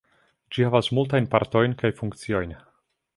[0.55, 2.57] Ĝi havas multajn partojn kaj funkciojn.